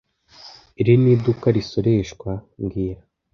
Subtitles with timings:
[0.81, 3.01] Iri ni iduka ridasoreshwa mbwira